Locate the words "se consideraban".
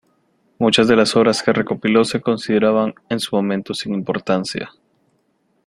2.05-2.95